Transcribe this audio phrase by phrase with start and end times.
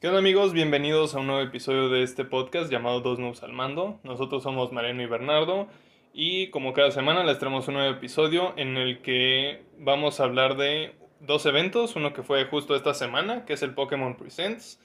[0.00, 0.54] ¿Qué onda amigos?
[0.54, 4.00] Bienvenidos a un nuevo episodio de este podcast llamado Dos Noobs al Mando.
[4.02, 5.68] Nosotros somos Mariano y Bernardo
[6.14, 10.56] y como cada semana les traemos un nuevo episodio en el que vamos a hablar
[10.56, 14.80] de dos eventos, uno que fue justo esta semana, que es el Pokémon Presents,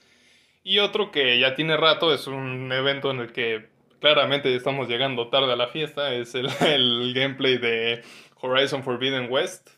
[0.62, 3.70] y otro que ya tiene rato, es un evento en el que
[4.00, 8.02] claramente estamos llegando tarde a la fiesta, es el, el gameplay de
[8.42, 9.75] Horizon Forbidden West.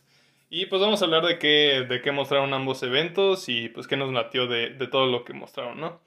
[0.51, 3.97] Y pues vamos a hablar de qué, de qué mostraron ambos eventos y pues qué
[3.97, 6.01] nos latió de, de todo lo que mostraron, ¿no?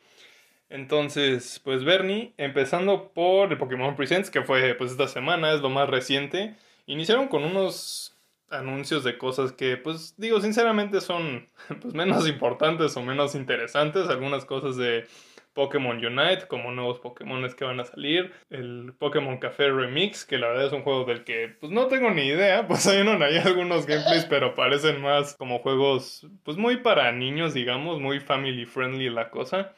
[0.70, 5.70] Entonces, pues Bernie, empezando por el Pokémon Presents, que fue pues esta semana, es lo
[5.70, 6.56] más reciente,
[6.86, 8.18] iniciaron con unos
[8.50, 11.50] anuncios de cosas que pues digo sinceramente son
[11.82, 15.08] pues menos importantes o menos interesantes, algunas cosas de
[15.54, 20.48] Pokémon Unite, como nuevos Pokémon que van a salir, el Pokémon Café Remix, que la
[20.48, 23.86] verdad es un juego del que pues no tengo ni idea, pues hay, hay algunos
[23.86, 29.30] gameplays, pero parecen más como juegos pues muy para niños, digamos, muy family friendly la
[29.30, 29.74] cosa.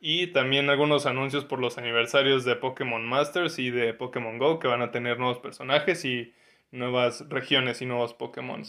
[0.00, 4.68] Y también algunos anuncios por los aniversarios de Pokémon Masters y de Pokémon Go que
[4.68, 6.34] van a tener nuevos personajes y
[6.70, 8.62] nuevas regiones y nuevos Pokémon.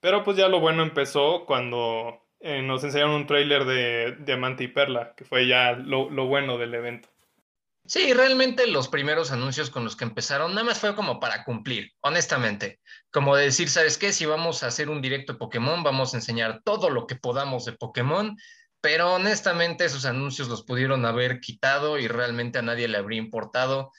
[0.00, 4.68] Pero pues ya lo bueno empezó cuando eh, nos enseñaron un tráiler de Diamante y
[4.68, 7.08] Perla, que fue ya lo, lo, bueno del evento.
[7.86, 11.92] Sí, realmente los primeros anuncios con los que empezaron, nada más fue como para cumplir,
[12.00, 12.80] honestamente.
[13.10, 14.12] Como decir, ¿sabes qué?
[14.12, 17.64] Si vamos a hacer un directo de Pokémon, vamos a enseñar todo lo que podamos
[17.64, 18.36] de Pokémon,
[18.80, 23.92] pero honestamente esos anuncios los pudieron haber quitado y realmente a nadie le habría importado.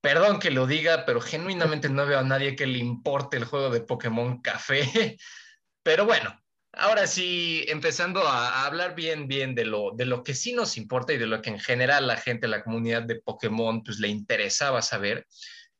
[0.00, 3.70] Perdón que lo diga, pero genuinamente no veo a nadie que le importe el juego
[3.70, 5.16] de Pokémon Café.
[5.84, 6.41] Pero bueno,
[6.74, 11.12] Ahora sí, empezando a, hablar bien, bien de lo, de lo que sí nos importa
[11.12, 14.80] y de lo que en general la gente, la comunidad de Pokémon, pues le interesaba
[14.80, 15.26] saber,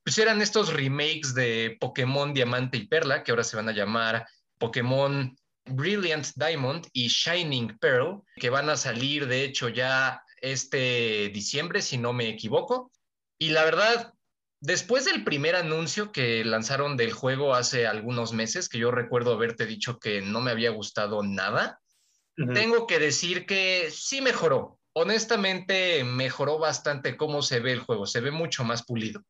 [0.04, 4.26] pues eran estos remakes de Pokémon Diamante y Perla, que ahora se van a llamar
[4.58, 11.80] Pokémon Brilliant Diamond y Shining Pearl, que van a salir de hecho ya este diciembre,
[11.80, 12.90] si no me equivoco.
[13.38, 14.12] Y la verdad,
[14.62, 19.66] Después del primer anuncio que lanzaron del juego hace algunos meses, que yo recuerdo haberte
[19.66, 21.80] dicho que no me había gustado nada,
[22.54, 24.78] tengo que decir que sí mejoró.
[24.92, 29.24] Honestamente, mejoró bastante cómo se ve el juego, se ve mucho más pulido.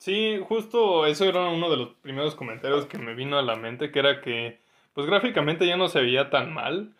[0.00, 3.92] Sí, justo eso era uno de los primeros comentarios que me vino a la mente,
[3.92, 4.60] que era que,
[4.94, 6.92] pues gráficamente ya no se veía tan mal,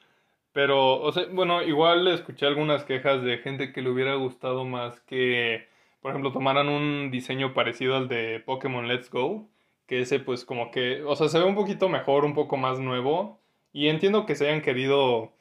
[0.53, 5.01] pero, o sea, bueno, igual escuché algunas quejas de gente que le hubiera gustado más
[5.01, 5.69] que
[6.07, 9.49] por ejemplo, tomaran un diseño parecido al de Pokémon Let's Go,
[9.89, 12.79] que ese pues como que, o sea, se ve un poquito mejor, un poco más
[12.79, 13.41] nuevo,
[13.73, 15.33] y entiendo que se hayan querido,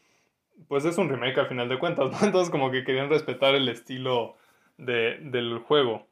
[0.67, 2.25] pues es un remake al final de cuentas, ¿no?
[2.25, 4.37] Entonces como que querían respetar el estilo
[4.79, 6.07] de, del juego.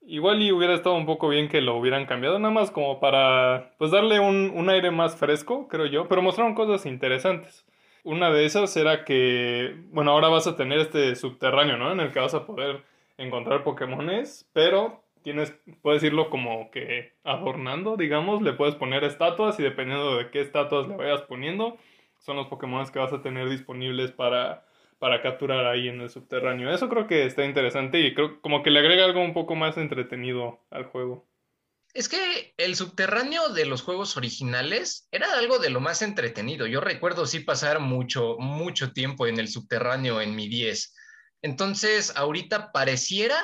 [0.00, 3.70] Igual y hubiera estado un poco bien que lo hubieran cambiado, nada más como para,
[3.78, 7.64] pues darle un, un aire más fresco, creo yo, pero mostraron cosas interesantes.
[8.02, 11.92] Una de esas era que, bueno, ahora vas a tener este subterráneo, ¿no?
[11.92, 12.82] En el que vas a poder
[13.18, 19.62] encontrar Pokémones, pero tienes, puedes irlo como que adornando, digamos, le puedes poner estatuas y
[19.62, 21.78] dependiendo de qué estatuas le vayas poniendo,
[22.18, 24.66] son los Pokémon que vas a tener disponibles para,
[24.98, 26.72] para capturar ahí en el subterráneo.
[26.72, 29.76] Eso creo que está interesante y creo como que le agrega algo un poco más
[29.76, 31.26] entretenido al juego.
[31.94, 36.66] Es que el subterráneo de los juegos originales era algo de lo más entretenido.
[36.66, 40.94] Yo recuerdo sí pasar mucho, mucho tiempo en el subterráneo en mi 10
[41.42, 43.36] entonces, ahorita pareciera,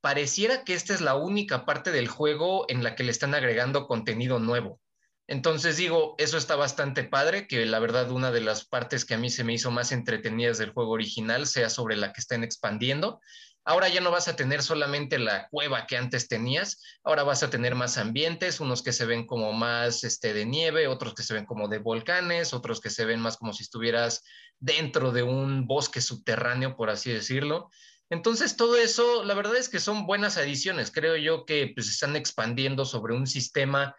[0.00, 3.86] pareciera que esta es la única parte del juego en la que le están agregando
[3.86, 4.80] contenido nuevo.
[5.26, 9.18] Entonces digo, eso está bastante padre, que la verdad una de las partes que a
[9.18, 13.20] mí se me hizo más entretenidas del juego original sea sobre la que estén expandiendo.
[13.64, 17.50] Ahora ya no vas a tener solamente la cueva que antes tenías, ahora vas a
[17.50, 21.32] tener más ambientes, unos que se ven como más este, de nieve, otros que se
[21.32, 24.22] ven como de volcanes, otros que se ven más como si estuvieras
[24.58, 27.70] dentro de un bosque subterráneo, por así decirlo.
[28.10, 30.90] Entonces, todo eso, la verdad es que son buenas adiciones.
[30.90, 33.96] Creo yo que pues, están expandiendo sobre un sistema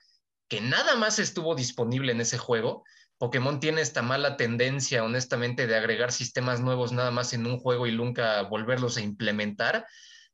[0.48, 2.84] que nada más estuvo disponible en ese juego
[3.18, 7.88] Pokémon tiene esta mala tendencia, honestamente, de agregar sistemas nuevos nada más en un juego
[7.88, 9.86] y nunca volverlos a implementar.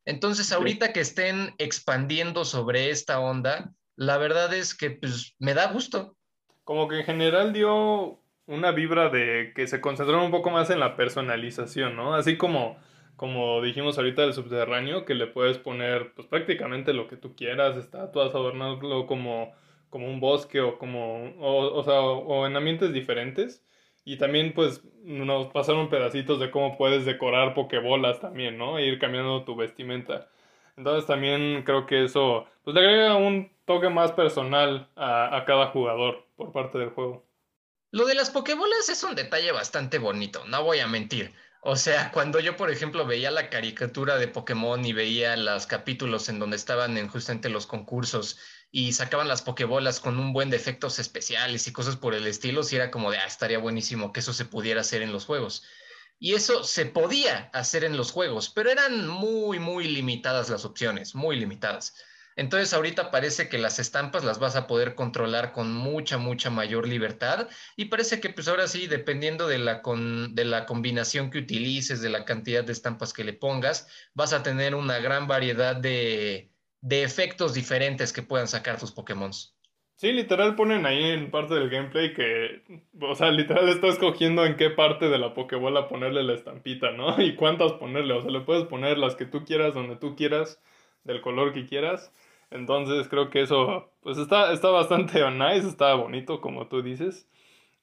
[0.06, 5.72] Entonces, ahorita que estén expandiendo sobre esta onda, la verdad es que pues, me da
[5.72, 6.18] gusto.
[6.64, 10.80] Como que en general dio una vibra de que se concentraron un poco más en
[10.80, 12.16] la personalización, ¿no?
[12.16, 12.78] Así como,
[13.16, 17.78] como dijimos ahorita del subterráneo, que le puedes poner pues prácticamente lo que tú quieras,
[17.78, 19.54] estatuas, adornarlo como
[19.92, 23.64] como un bosque o como, o, sea, o, en ambientes diferentes.
[24.04, 28.80] Y también pues nos pasaron pedacitos de cómo puedes decorar pokebolas también, ¿no?
[28.80, 30.28] E ir cambiando tu vestimenta.
[30.76, 35.68] Entonces también creo que eso pues le agrega un toque más personal a, a cada
[35.68, 37.24] jugador por parte del juego.
[37.92, 41.32] Lo de las pokebolas es un detalle bastante bonito, no voy a mentir.
[41.64, 46.28] O sea, cuando yo, por ejemplo, veía la caricatura de Pokémon y veía los capítulos
[46.28, 48.40] en donde estaban en justamente los concursos
[48.72, 52.64] y sacaban las Pokébolas con un buen de efectos especiales y cosas por el estilo,
[52.64, 55.64] sí era como de, ah, estaría buenísimo que eso se pudiera hacer en los juegos.
[56.20, 61.16] Y eso se podía hacer en los juegos, pero eran muy, muy limitadas las opciones,
[61.16, 61.96] muy limitadas.
[62.38, 66.88] Entonces ahorita parece que las estampas las vas a poder controlar con mucha, mucha mayor
[66.88, 69.82] libertad y parece que pues ahora sí, dependiendo de la,
[70.30, 74.44] de la combinación que utilices, de la cantidad de estampas que le pongas, vas a
[74.44, 76.51] tener una gran variedad de,
[76.82, 79.32] de efectos diferentes que puedan sacar tus Pokémon.
[80.02, 82.64] Sí, literal ponen ahí en parte del gameplay que,
[83.00, 87.22] o sea, literal está escogiendo en qué parte de la Pokébola ponerle la estampita, ¿no?
[87.22, 90.60] Y cuántas ponerle, o sea, le puedes poner las que tú quieras, donde tú quieras,
[91.04, 92.12] del color que quieras.
[92.50, 97.28] Entonces creo que eso, pues está, está bastante nice, está bonito, como tú dices.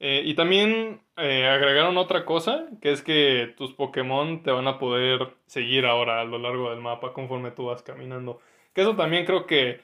[0.00, 4.78] Eh, y también eh, agregaron otra cosa, que es que tus Pokémon te van a
[4.78, 8.40] poder seguir ahora a lo largo del mapa conforme tú vas caminando.
[8.78, 9.80] Que eso también creo que,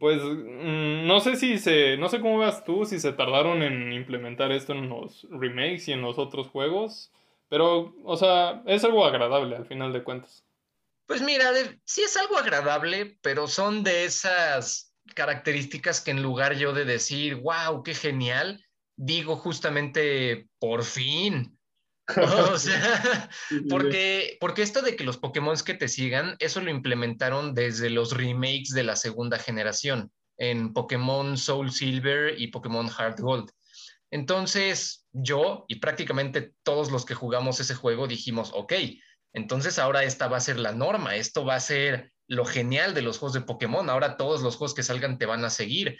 [0.00, 3.92] pues, mm, no sé si se, no sé cómo veas tú, si se tardaron en
[3.92, 7.12] implementar esto en los remakes y en los otros juegos,
[7.50, 10.42] pero, o sea, es algo agradable al final de cuentas.
[11.04, 11.52] Pues mira,
[11.84, 17.34] sí es algo agradable, pero son de esas características que en lugar yo de decir,
[17.34, 18.64] wow, qué genial,
[18.96, 21.57] digo justamente, por fin,
[22.52, 23.28] o sea,
[23.68, 28.12] porque, porque esto de que los Pokémon que te sigan, eso lo implementaron desde los
[28.12, 33.50] remakes de la segunda generación, en Pokémon Soul Silver y Pokémon Heart Gold.
[34.10, 38.72] Entonces, yo y prácticamente todos los que jugamos ese juego dijimos, ok,
[39.34, 43.02] entonces ahora esta va a ser la norma, esto va a ser lo genial de
[43.02, 45.98] los juegos de Pokémon, ahora todos los juegos que salgan te van a seguir.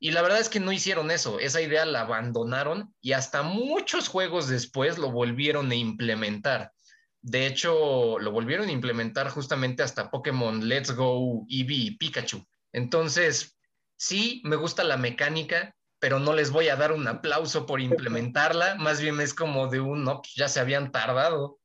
[0.00, 4.08] Y la verdad es que no hicieron eso, esa idea la abandonaron y hasta muchos
[4.08, 6.72] juegos después lo volvieron a implementar.
[7.20, 12.44] De hecho, lo volvieron a implementar justamente hasta Pokémon Let's Go Eevee y Pikachu.
[12.72, 13.58] Entonces,
[13.96, 18.76] sí, me gusta la mecánica, pero no les voy a dar un aplauso por implementarla,
[18.76, 21.58] más bien es como de un, no, pues ya se habían tardado.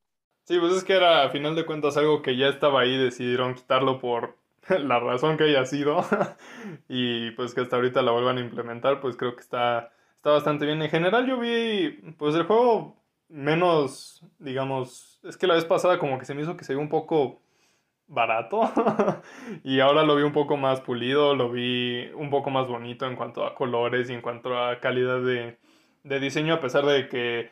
[0.46, 3.54] Sí, pues es que era a final de cuentas algo que ya estaba ahí, decidieron
[3.54, 4.38] quitarlo por
[4.84, 6.04] la razón que haya sido
[6.88, 10.66] y pues que hasta ahorita la vuelvan a implementar, pues creo que está, está bastante
[10.66, 10.82] bien.
[10.82, 12.96] En general yo vi pues el juego
[13.28, 16.82] menos, digamos, es que la vez pasada como que se me hizo que se vio
[16.82, 17.40] un poco
[18.06, 18.70] barato
[19.64, 23.16] y ahora lo vi un poco más pulido, lo vi un poco más bonito en
[23.16, 25.58] cuanto a colores y en cuanto a calidad de,
[26.04, 27.50] de diseño, a pesar de que,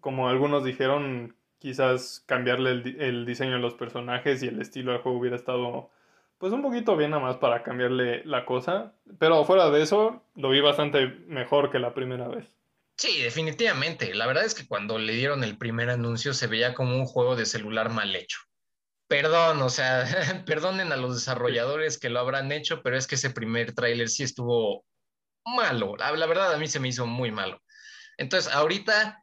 [0.00, 5.00] como algunos dijeron, quizás cambiarle el, el diseño de los personajes y el estilo del
[5.02, 5.90] juego hubiera estado
[6.40, 10.48] pues un poquito bien nada más para cambiarle la cosa, pero fuera de eso lo
[10.48, 12.56] vi bastante mejor que la primera vez.
[12.96, 14.14] Sí, definitivamente.
[14.14, 17.36] La verdad es que cuando le dieron el primer anuncio se veía como un juego
[17.36, 18.38] de celular mal hecho.
[19.06, 20.06] Perdón, o sea,
[20.46, 24.22] perdonen a los desarrolladores que lo habrán hecho, pero es que ese primer tráiler sí
[24.22, 24.86] estuvo
[25.44, 25.94] malo.
[25.98, 27.60] La, la verdad a mí se me hizo muy malo.
[28.16, 29.22] Entonces, ahorita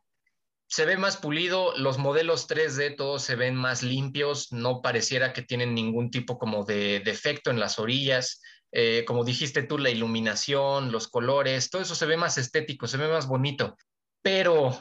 [0.67, 5.41] se ve más pulido, los modelos 3D todos se ven más limpios, no pareciera que
[5.41, 8.41] tienen ningún tipo como de defecto en las orillas.
[8.73, 12.97] Eh, como dijiste tú, la iluminación, los colores, todo eso se ve más estético, se
[12.97, 13.77] ve más bonito.
[14.21, 14.77] Pero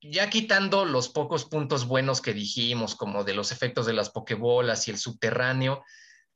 [0.00, 4.88] ya quitando los pocos puntos buenos que dijimos, como de los efectos de las pokebolas
[4.88, 5.84] y el subterráneo,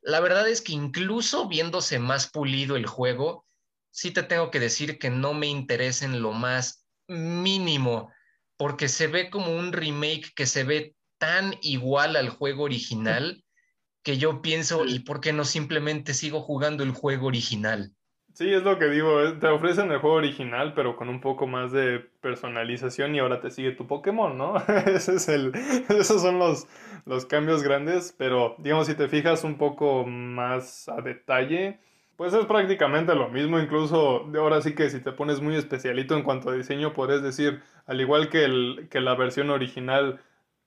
[0.00, 3.46] la verdad es que incluso viéndose más pulido el juego,
[3.90, 8.10] sí te tengo que decir que no me interesa en lo más mínimo
[8.62, 13.42] porque se ve como un remake que se ve tan igual al juego original
[14.04, 17.90] que yo pienso, ¿y por qué no simplemente sigo jugando el juego original?
[18.34, 21.48] Sí, es lo que digo, eh, te ofrecen el juego original, pero con un poco
[21.48, 24.54] más de personalización y ahora te sigue tu Pokémon, ¿no?
[24.86, 25.50] Ese es el,
[25.88, 26.68] esos son los,
[27.04, 31.80] los cambios grandes, pero digamos, si te fijas un poco más a detalle,
[32.22, 36.16] pues es prácticamente lo mismo, incluso de ahora sí que si te pones muy especialito
[36.16, 40.20] en cuanto a diseño, podrías decir, al igual que, el, que la versión original,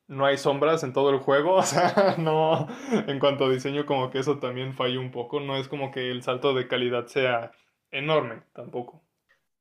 [0.07, 2.67] no hay sombras en todo el juego, o sea, no,
[3.07, 6.11] en cuanto a diseño como que eso también falla un poco, no es como que
[6.11, 7.51] el salto de calidad sea
[7.89, 9.04] enorme tampoco.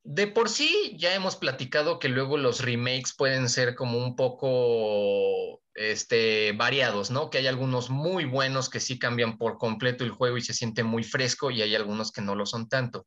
[0.06, 5.62] De por sí ya hemos platicado que luego los remakes pueden ser como un poco
[5.74, 7.30] este, variados, ¿no?
[7.30, 10.84] Que hay algunos muy buenos que sí cambian por completo el juego y se siente
[10.84, 13.06] muy fresco y hay algunos que no lo son tanto.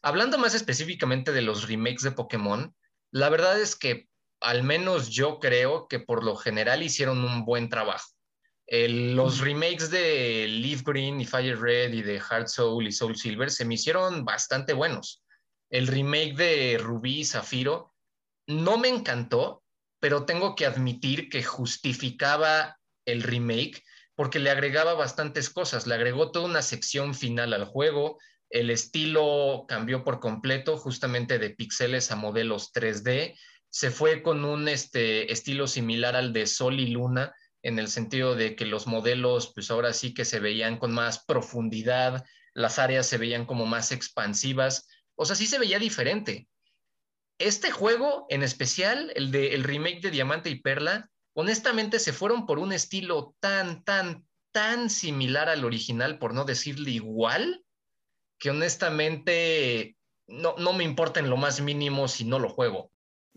[0.00, 2.74] Hablando más específicamente de los remakes de Pokémon,
[3.10, 4.08] la verdad es que
[4.40, 8.08] al menos yo creo que por lo general hicieron un buen trabajo.
[8.70, 13.50] los remakes de Leaf Green y Fire Red y de Heart Soul y Soul Silver
[13.50, 15.22] se me hicieron bastante buenos.
[15.70, 17.94] El remake de Rubí y Zafiro
[18.46, 19.62] no me encantó,
[20.00, 23.82] pero tengo que admitir que justificaba el remake
[24.14, 28.18] porque le agregaba bastantes cosas, le agregó toda una sección final al juego,
[28.50, 33.38] el estilo cambió por completo justamente de píxeles a modelos 3D,
[33.70, 37.32] se fue con un este, estilo similar al de Sol y Luna,
[37.62, 41.24] en el sentido de que los modelos, pues ahora sí que se veían con más
[41.24, 46.48] profundidad, las áreas se veían como más expansivas, o sea, sí se veía diferente.
[47.38, 52.46] Este juego en especial, el de el remake de Diamante y Perla, honestamente se fueron
[52.46, 57.64] por un estilo tan, tan, tan similar al original, por no decirle igual,
[58.38, 59.96] que honestamente
[60.28, 62.92] no, no me importa en lo más mínimo si no lo juego.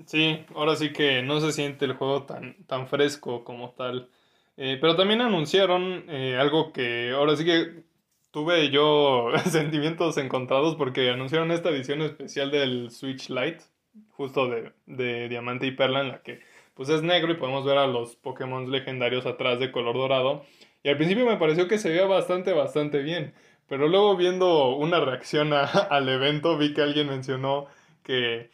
[0.05, 4.09] Sí, ahora sí que no se siente el juego tan, tan fresco como tal.
[4.57, 7.83] Eh, pero también anunciaron eh, algo que ahora sí que
[8.31, 13.63] tuve yo sentimientos encontrados porque anunciaron esta edición especial del Switch Lite,
[14.11, 16.39] justo de, de Diamante y Perla, en la que
[16.73, 20.45] pues es negro y podemos ver a los Pokémon legendarios atrás de color dorado.
[20.83, 23.33] Y al principio me pareció que se veía bastante, bastante bien.
[23.67, 27.67] Pero luego viendo una reacción al evento vi que alguien mencionó
[28.03, 28.49] que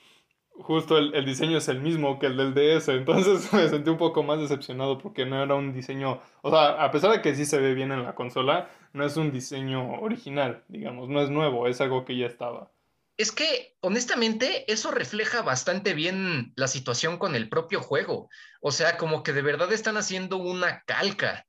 [0.59, 2.89] justo el, el, diseño es el mismo que el del DS.
[2.89, 6.91] Entonces me sentí un poco más decepcionado porque no era un diseño, o sea, a
[6.91, 10.63] pesar de que sí se ve bien en la consola, no es un diseño original,
[10.67, 12.71] digamos, no es nuevo, es algo que ya estaba.
[13.17, 18.29] Es que, honestamente, eso refleja bastante bien la situación con el propio juego.
[18.61, 21.46] O sea, como que de verdad están haciendo una calca.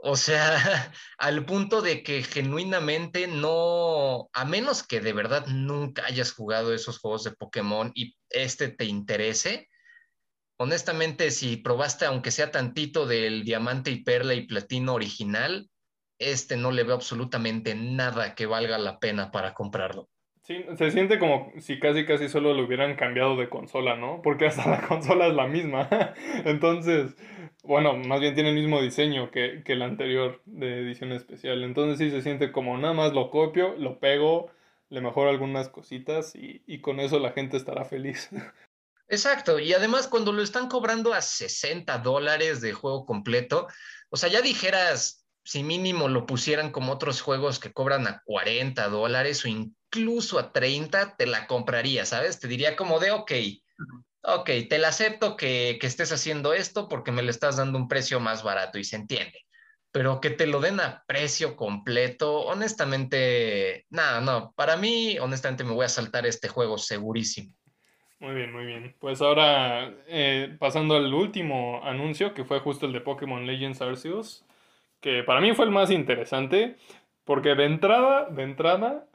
[0.00, 0.56] O sea,
[1.18, 6.98] al punto de que genuinamente no, a menos que de verdad nunca hayas jugado esos
[6.98, 9.68] juegos de Pokémon y este te interese,
[10.58, 15.68] honestamente, si probaste aunque sea tantito del diamante y perla y platino original,
[16.18, 20.08] este no le veo absolutamente nada que valga la pena para comprarlo.
[20.42, 24.22] Sí, se siente como si casi casi solo lo hubieran cambiado de consola, ¿no?
[24.22, 25.88] Porque hasta la consola es la misma.
[26.44, 27.14] Entonces,
[27.68, 31.62] bueno, más bien tiene el mismo diseño que, que el anterior de edición especial.
[31.62, 34.50] Entonces sí se siente como nada más lo copio, lo pego,
[34.88, 38.30] le mejoro algunas cositas y, y con eso la gente estará feliz.
[39.10, 43.68] Exacto, y además cuando lo están cobrando a 60 dólares de juego completo,
[44.08, 48.88] o sea, ya dijeras, si mínimo lo pusieran como otros juegos que cobran a 40
[48.88, 52.40] dólares o incluso a 30, te la compraría, ¿sabes?
[52.40, 53.32] Te diría como de, ok,
[54.36, 57.88] ok, te la acepto que, que estés haciendo esto porque me le estás dando un
[57.88, 59.44] precio más barato y se entiende.
[59.90, 64.52] Pero que te lo den a precio completo, honestamente, nada, no.
[64.54, 67.54] Para mí, honestamente, me voy a saltar este juego segurísimo.
[68.20, 68.96] Muy bien, muy bien.
[68.98, 74.44] Pues ahora, eh, pasando al último anuncio, que fue justo el de Pokémon Legends Arceus,
[75.00, 76.76] que para mí fue el más interesante,
[77.24, 79.06] porque de entrada, de entrada,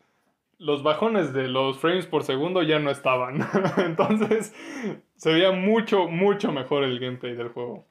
[0.63, 3.45] los bajones de los frames por segundo ya no estaban.
[3.77, 4.53] Entonces
[5.17, 7.87] se veía mucho, mucho mejor el gameplay del juego.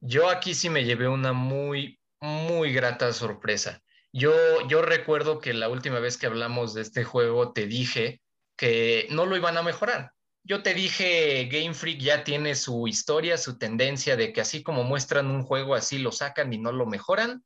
[0.00, 3.82] Yo aquí sí me llevé una muy, muy grata sorpresa.
[4.12, 4.32] Yo,
[4.66, 8.20] yo recuerdo que la última vez que hablamos de este juego te dije
[8.56, 10.12] que no lo iban a mejorar.
[10.42, 14.82] Yo te dije, Game Freak ya tiene su historia, su tendencia de que así como
[14.82, 17.44] muestran un juego, así lo sacan y no lo mejoran.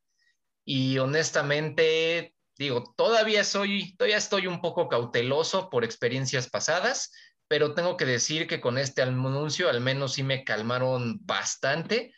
[0.63, 7.11] Y honestamente, digo, todavía soy, todavía estoy un poco cauteloso por experiencias pasadas,
[7.47, 12.13] pero tengo que decir que con este anuncio al menos sí me calmaron bastante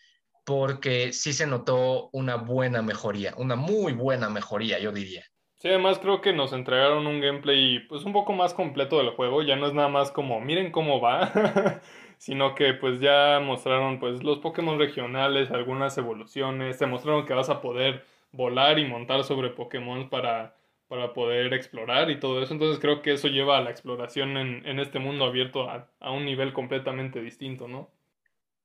[0.46, 5.25] porque sí se notó una buena mejoría, una muy buena mejoría, yo diría.
[5.58, 9.41] Sí, además creo que nos entregaron un gameplay pues un poco más completo del juego,
[9.41, 11.82] ya no es nada más como miren cómo va,
[12.17, 17.50] sino que pues ya mostraron pues los Pokémon regionales, algunas evoluciones, te mostraron que vas
[17.50, 20.55] a poder volar y montar sobre Pokémon para,
[20.88, 22.53] para poder explorar y todo eso.
[22.53, 26.12] Entonces creo que eso lleva a la exploración en, en este mundo abierto a, a,
[26.12, 27.91] un nivel completamente distinto, ¿no?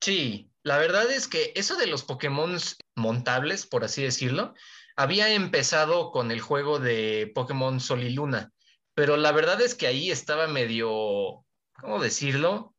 [0.01, 2.57] Sí, la verdad es que eso de los Pokémon
[2.97, 4.55] montables, por así decirlo,
[4.97, 8.53] había empezado con el juego de Pokémon Sol y Luna,
[8.95, 11.45] pero la verdad es que ahí estaba medio,
[11.81, 12.75] ¿cómo decirlo?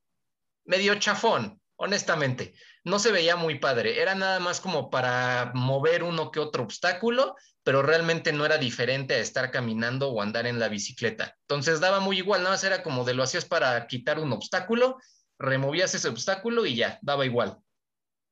[0.65, 6.31] Medio chafón, honestamente no se veía muy padre, era nada más como para mover uno
[6.31, 10.67] que otro obstáculo, pero realmente no era diferente a estar caminando o andar en la
[10.67, 11.37] bicicleta.
[11.41, 14.97] Entonces daba muy igual, nada más era como de lo hacías para quitar un obstáculo,
[15.39, 17.57] removías ese obstáculo y ya, daba igual.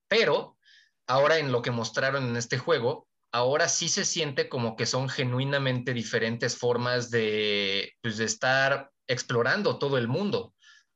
[0.10, 0.58] Pero
[1.08, 5.08] ahora en lo que mostraron en este juego, ahora sí se siente como que son
[5.08, 10.54] genuinamente diferentes formas de, pues, de estar explorando todo el mundo.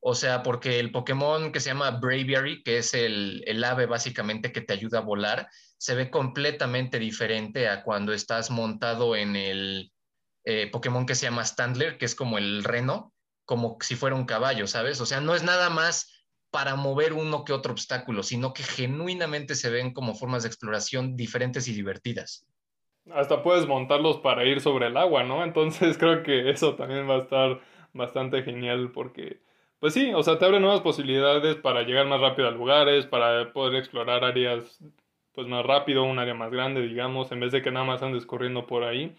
[0.08, 4.52] O sea, porque el Pokémon que se llama Braviary, que es el, el, ave básicamente
[4.52, 5.48] que te ayuda a volar,
[5.80, 9.92] se ve completamente diferente a cuando estás montado en el
[10.44, 13.14] eh, Pokémon que se llama Standler, que es como el reno,
[13.46, 15.02] como si fuera un caballo, ¿sabes?
[15.02, 19.56] O sea, no es nada más para mover uno que otro obstáculo, sino que genuinamente
[19.56, 22.46] se ven como formas de exploración diferentes y divertidas.
[23.12, 25.44] Hasta puedes montarlos para ir sobre el agua, ¿no?
[25.44, 27.60] Entonces creo que eso también va a estar
[27.94, 29.42] bastante genial porque,
[29.80, 33.52] pues sí, o sea, te abre nuevas posibilidades para llegar más rápido a lugares, para
[33.54, 34.80] poder explorar áreas
[35.34, 38.26] pues más rápido, un área más grande, digamos, en vez de que nada más andes
[38.26, 39.16] corriendo por ahí.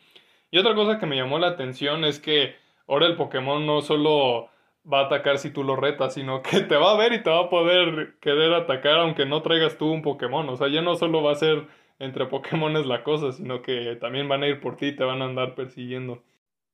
[0.50, 2.56] Y otra cosa que me llamó la atención es que
[2.88, 4.48] ahora el Pokémon no solo
[4.90, 7.30] va a atacar si tú lo retas, sino que te va a ver y te
[7.30, 10.48] va a poder querer atacar aunque no traigas tú un Pokémon.
[10.48, 11.66] O sea, ya no solo va a ser
[11.98, 15.22] entre Pokémones la cosa, sino que también van a ir por ti y te van
[15.22, 16.22] a andar persiguiendo.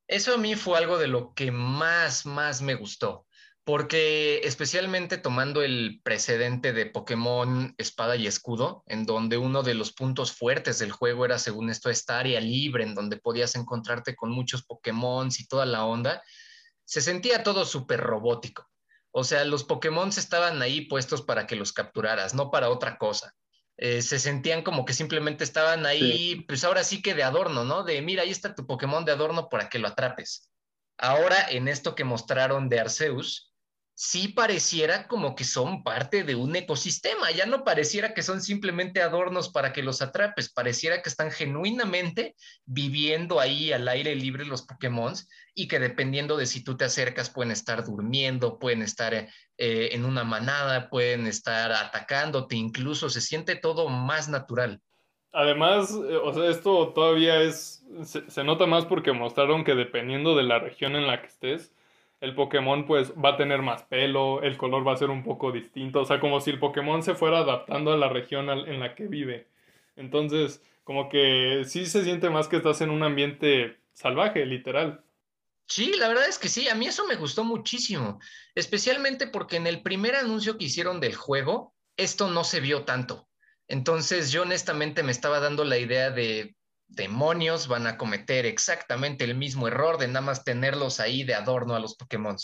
[0.09, 3.25] Eso a mí fue algo de lo que más, más me gustó,
[3.65, 9.93] porque especialmente tomando el precedente de Pokémon Espada y Escudo, en donde uno de los
[9.93, 14.31] puntos fuertes del juego era, según esto, esta área libre, en donde podías encontrarte con
[14.31, 16.23] muchos Pokémon y toda la onda,
[16.85, 18.69] se sentía todo súper robótico.
[19.13, 23.35] O sea, los Pokémon estaban ahí puestos para que los capturaras, no para otra cosa.
[23.77, 27.85] Eh, se sentían como que simplemente estaban ahí, pues ahora sí que de adorno, ¿no?
[27.85, 30.51] De mira, ahí está tu Pokémon de adorno para que lo atrapes.
[30.99, 33.52] Ahora, en esto que mostraron de Arceus,
[33.95, 39.03] sí pareciera como que son parte de un ecosistema, ya no pareciera que son simplemente
[39.03, 42.35] adornos para que los atrapes, pareciera que están genuinamente
[42.65, 45.15] viviendo ahí al aire libre los Pokémon
[45.55, 50.05] y que dependiendo de si tú te acercas pueden estar durmiendo, pueden estar eh, en
[50.05, 54.81] una manada, pueden estar atacándote, incluso se siente todo más natural.
[55.33, 60.43] Además, eh, o sea, esto todavía es, se nota más porque mostraron que dependiendo de
[60.43, 61.73] la región en la que estés,
[62.23, 65.51] el Pokémon pues va a tener más pelo, el color va a ser un poco
[65.51, 68.95] distinto, o sea, como si el Pokémon se fuera adaptando a la región en la
[68.95, 69.49] que vive.
[69.97, 75.03] Entonces, como que sí se siente más que estás en un ambiente salvaje, literal.
[75.67, 78.21] Sí, la verdad es que sí, a mí eso me gustó muchísimo,
[78.55, 83.29] especialmente porque en el primer anuncio que hicieron del juego, esto no se vio tanto.
[83.67, 86.55] Entonces yo honestamente me estaba dando la idea de,
[86.95, 91.75] demonios van a cometer exactamente el mismo error de nada más tenerlos ahí de adorno
[91.75, 92.37] a los Pokémon.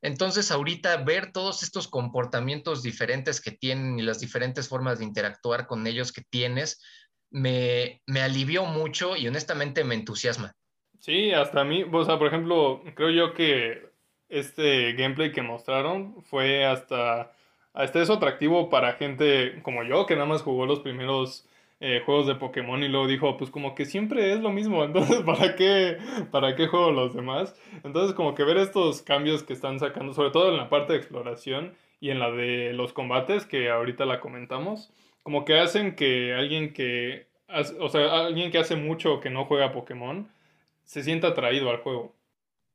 [0.00, 5.66] Entonces, ahorita ver todos estos comportamientos diferentes que tienen y las diferentes formas de interactuar
[5.66, 6.80] con ellos que tienes,
[7.30, 10.54] me, me alivió mucho y honestamente me entusiasma.
[11.00, 13.88] Sí, hasta a mí, o sea, por ejemplo, creo yo que
[14.28, 17.32] este gameplay que mostraron fue hasta,
[17.72, 21.48] hasta eso atractivo para gente como yo, que nada más jugó los primeros
[21.80, 25.22] eh, juegos de Pokémon y luego dijo, pues como que siempre es lo mismo, entonces
[25.22, 25.98] ¿para qué,
[26.30, 27.54] ¿para qué juego los demás?
[27.84, 30.98] Entonces como que ver estos cambios que están sacando, sobre todo en la parte de
[30.98, 36.34] exploración y en la de los combates, que ahorita la comentamos, como que hacen que
[36.34, 37.28] alguien que,
[37.78, 40.28] o sea, alguien que hace mucho que no juega Pokémon,
[40.84, 42.14] se sienta atraído al juego.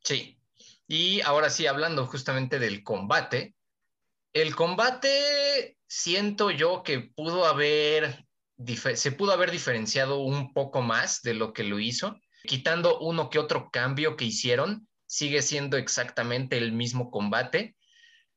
[0.04, 0.38] Sí,
[0.88, 3.56] y ahora sí, hablando justamente del combate,
[4.34, 8.26] el combate siento yo que pudo haber
[8.96, 13.40] se pudo haber diferenciado un poco más de lo que lo hizo, quitando uno que
[13.40, 17.76] otro cambio que hicieron, sigue siendo exactamente el mismo combate.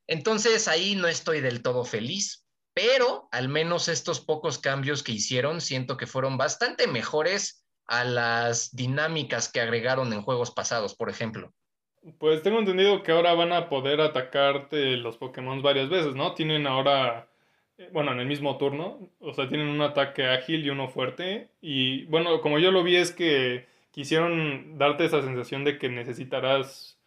[0.07, 5.61] Entonces ahí no estoy del todo feliz, pero al menos estos pocos cambios que hicieron
[5.61, 11.53] siento que fueron bastante mejores a las dinámicas que agregaron en juegos pasados, por ejemplo.
[12.19, 16.35] Pues tengo entendido que ahora van a poder atacarte los Pokémon varias veces, ¿no?
[16.35, 17.29] Tienen ahora
[17.93, 21.51] bueno, en el mismo turno, o sea, tienen un ataque ágil y uno fuerte.
[21.61, 26.99] Y bueno, como yo lo vi es que quisieron darte esa sensación de que necesitarás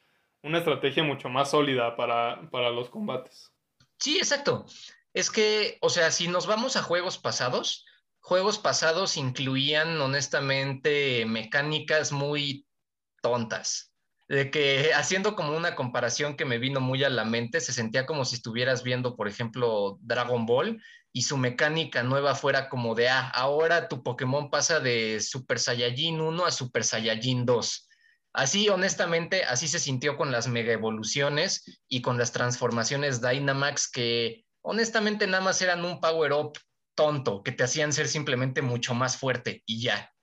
[0.43, 3.51] una estrategia mucho más sólida para, para los combates.
[3.97, 4.65] Sí, exacto.
[5.13, 7.85] Es que, o sea, si nos vamos a juegos pasados,
[8.19, 12.65] juegos pasados incluían honestamente mecánicas muy
[13.21, 13.88] tontas
[14.29, 18.05] de que haciendo como una comparación que me vino muy a la mente, se sentía
[18.05, 23.09] como si estuvieras viendo, por ejemplo, Dragon Ball y su mecánica nueva fuera como de,
[23.09, 27.89] ah, ahora tu Pokémon pasa de Super Saiyajin 1 a Super Saiyajin 2.
[28.31, 34.45] Así, honestamente, así se sintió con las mega evoluciones y con las transformaciones Dynamax que
[34.61, 36.59] honestamente nada más eran un power up
[36.93, 40.13] tonto, que te hacían ser simplemente mucho más fuerte y ya.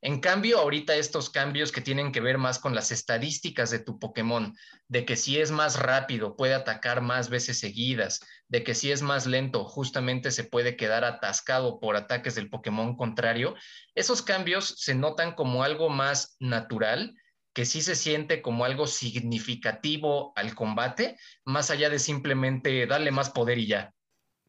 [0.00, 3.98] En cambio, ahorita estos cambios que tienen que ver más con las estadísticas de tu
[3.98, 4.54] Pokémon,
[4.86, 9.02] de que si es más rápido puede atacar más veces seguidas, de que si es
[9.02, 13.56] más lento justamente se puede quedar atascado por ataques del Pokémon contrario,
[13.96, 17.16] esos cambios se notan como algo más natural,
[17.52, 23.30] que sí se siente como algo significativo al combate, más allá de simplemente darle más
[23.30, 23.92] poder y ya.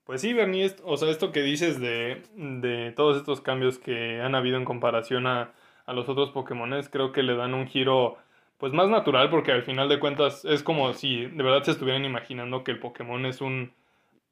[0.09, 4.33] Pues sí, Bernie, o sea, esto que dices de, de, todos estos cambios que han
[4.33, 5.53] habido en comparación a,
[5.85, 8.17] a los otros Pokémones, creo que le dan un giro
[8.57, 12.05] pues más natural porque al final de cuentas es como si de verdad se estuvieran
[12.05, 13.71] imaginando que el Pokémon es un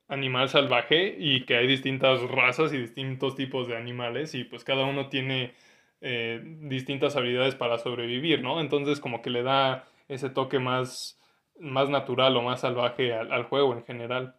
[0.07, 4.83] animal salvaje y que hay distintas razas y distintos tipos de animales y pues cada
[4.83, 5.53] uno tiene
[6.01, 8.61] eh, distintas habilidades para sobrevivir, ¿no?
[8.61, 11.19] Entonces como que le da ese toque más,
[11.59, 14.33] más natural o más salvaje al, al juego en general.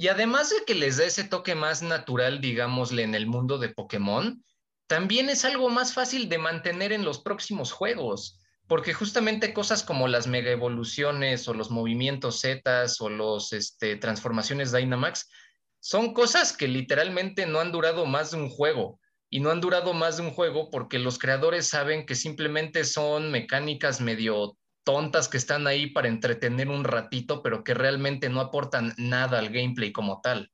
[0.00, 3.68] Y además de que les da ese toque más natural, digámosle, en el mundo de
[3.68, 4.42] Pokémon,
[4.86, 10.08] también es algo más fácil de mantener en los próximos juegos porque justamente cosas como
[10.08, 15.28] las mega evoluciones o los movimientos Z o los este, transformaciones Dynamax
[15.80, 18.98] son cosas que literalmente no han durado más de un juego.
[19.28, 23.30] Y no han durado más de un juego porque los creadores saben que simplemente son
[23.30, 28.94] mecánicas medio tontas que están ahí para entretener un ratito, pero que realmente no aportan
[28.96, 30.50] nada al gameplay como tal.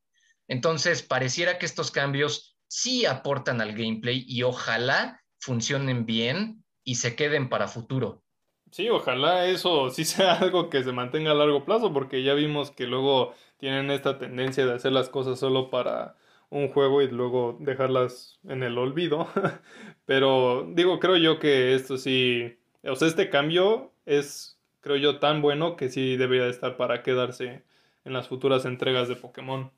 [0.48, 7.16] Entonces, pareciera que estos cambios sí aportan al gameplay y ojalá funcionen bien y se
[7.16, 8.22] queden para futuro.
[8.70, 12.70] Sí, ojalá eso sí sea algo que se mantenga a largo plazo, porque ya vimos
[12.70, 16.16] que luego tienen esta tendencia de hacer las cosas solo para
[16.50, 19.28] un juego y luego dejarlas en el olvido.
[20.06, 25.42] Pero digo, creo yo que esto sí, o sea, este cambio es, creo yo, tan
[25.42, 27.64] bueno que sí debería estar para quedarse
[28.04, 29.70] en las futuras entregas de Pokémon.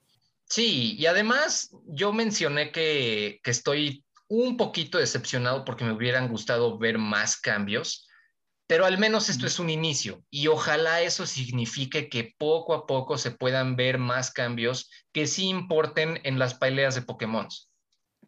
[0.45, 6.79] Sí, y además yo mencioné que, que estoy un poquito decepcionado porque me hubieran gustado
[6.79, 8.07] ver más cambios,
[8.67, 13.17] pero al menos esto es un inicio y ojalá eso signifique que poco a poco
[13.17, 17.49] se puedan ver más cambios que sí importen en las peleas de Pokémon.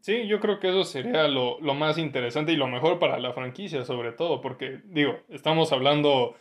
[0.00, 3.32] Sí, yo creo que eso sería lo, lo, más interesante y lo mejor para la
[3.32, 6.36] franquicia, sobre todo, porque, digo, estamos hablando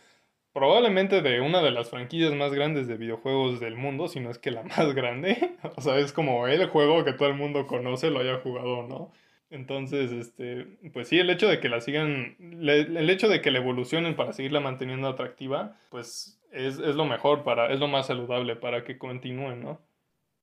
[0.52, 4.38] probablemente de una de las franquicias más grandes de videojuegos del mundo, si no es
[4.38, 5.56] que la más grande.
[5.76, 9.12] o sea, es como el juego que todo el mundo conoce, lo haya jugado, ¿no?
[9.50, 13.58] Entonces, este, pues sí, el hecho de que la sigan, el hecho de que la
[13.58, 18.54] evolucionen para seguirla manteniendo atractiva, pues es, es lo mejor para, es lo más saludable
[18.54, 19.80] para que continúen, ¿no?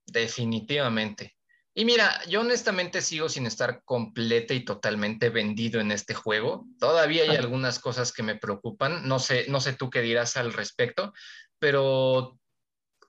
[0.08, 1.37] Definitivamente.
[1.78, 6.66] Y mira, yo honestamente sigo sin estar completa y totalmente vendido en este juego.
[6.80, 9.08] Todavía hay algunas cosas que me preocupan.
[9.08, 11.14] No sé, no sé tú qué dirás al respecto,
[11.60, 12.40] pero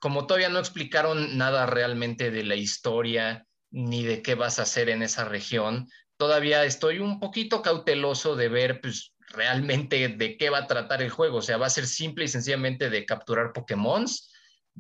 [0.00, 4.90] como todavía no explicaron nada realmente de la historia, ni de qué vas a hacer
[4.90, 5.88] en esa región.
[6.18, 11.08] Todavía estoy un poquito cauteloso de ver pues, realmente de qué va a tratar el
[11.08, 11.38] juego.
[11.38, 14.04] O sea, va a ser simple y sencillamente de capturar Pokémon,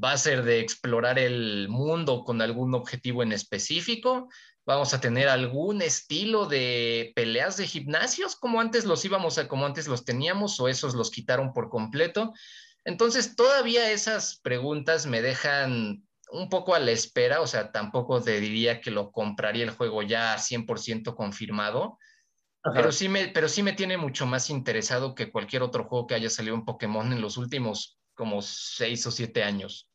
[0.02, 4.28] va a ser de explorar el mundo con algún objetivo en específico.
[4.64, 9.66] Vamos a tener algún estilo de peleas de gimnasios como antes los íbamos a, como
[9.66, 12.32] antes los teníamos o esos los quitaron por completo.
[12.84, 18.38] Entonces, todavía esas preguntas me dejan un poco a la espera, o sea, tampoco te
[18.40, 21.98] diría que lo compraría el juego ya 100% confirmado,
[22.74, 26.14] pero sí, me, pero sí me tiene mucho más interesado que cualquier otro juego que
[26.14, 29.88] haya salido en Pokémon en los últimos como seis o siete años.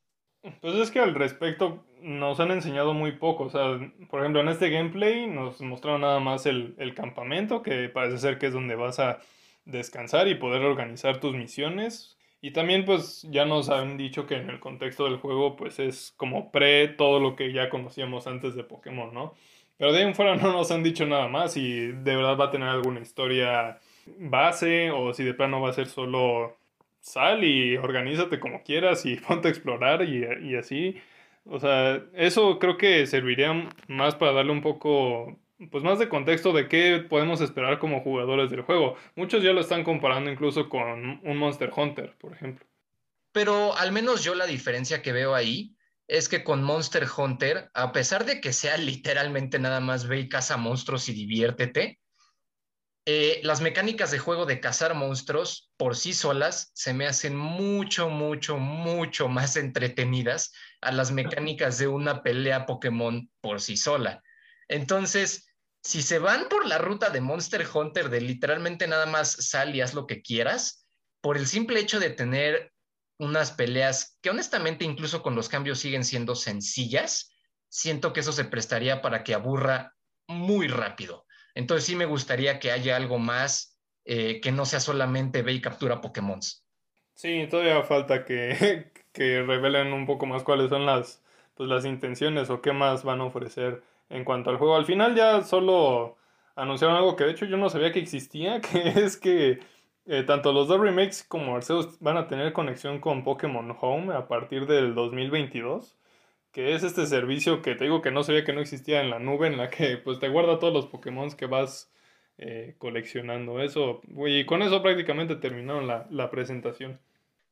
[0.62, 4.48] Pues es que al respecto nos han enseñado muy poco, o sea, por ejemplo, en
[4.48, 8.76] este gameplay nos mostraron nada más el, el campamento, que parece ser que es donde
[8.76, 9.20] vas a
[9.66, 14.50] descansar y poder organizar tus misiones y también pues ya nos han dicho que en
[14.50, 18.66] el contexto del juego pues es como pre todo lo que ya conocíamos antes de
[18.66, 19.34] Pokémon, ¿no?
[19.78, 22.46] Pero de ahí en fuera no nos han dicho nada más y de verdad va
[22.46, 23.80] a tener alguna historia
[24.18, 26.58] base o si de plano va a ser solo
[27.04, 30.96] sal y organízate como quieras y ponte a explorar y, y así.
[31.46, 35.38] O sea, eso creo que serviría más para darle un poco
[35.72, 38.96] pues más de contexto de qué podemos esperar como jugadores del juego.
[39.16, 42.66] Muchos ya lo están comparando incluso con un Monster Hunter, por ejemplo.
[43.32, 45.76] Pero al menos yo la diferencia que veo ahí
[46.08, 50.30] es que con Monster Hunter, a pesar de que sea literalmente nada más ve y
[50.30, 52.00] caza monstruos y diviértete,
[53.06, 58.10] eh, las mecánicas de juego de cazar monstruos por sí solas se me hacen mucho,
[58.10, 64.24] mucho, mucho más entretenidas a las mecánicas de una pelea Pokémon por sí sola.
[64.70, 65.48] Entonces,
[65.84, 69.82] si se van por la ruta de Monster Hunter, de literalmente nada más sal y
[69.82, 70.88] haz lo que quieras,
[71.20, 72.72] por el simple hecho de tener
[73.20, 77.32] unas peleas que honestamente incluso con los cambios siguen siendo sencillas,
[77.68, 79.94] siento que eso se prestaría para que aburra
[80.28, 81.26] muy rápido.
[81.56, 85.62] Entonces sí me gustaría que haya algo más eh, que no sea solamente ve y
[85.62, 86.40] captura Pokémon.
[87.16, 91.24] Sí, todavía falta que, que revelen un poco más cuáles son las,
[91.56, 94.76] pues, las intenciones o qué más van a ofrecer en cuanto al juego.
[94.76, 96.18] Al final ya solo
[96.56, 99.60] anunciaron algo que de hecho yo no sabía que existía, que es que
[100.06, 104.28] eh, tanto los dos remakes como Arceus van a tener conexión con Pokémon Home a
[104.28, 105.98] partir del 2022,
[106.54, 109.20] que es este servicio que te digo que no sabía que no existía en la
[109.20, 111.92] nube, en la que pues te guarda todos los Pokémon que vas
[112.38, 113.60] eh, coleccionando.
[113.60, 117.02] Eso, y con eso prácticamente terminaron la, la presentación.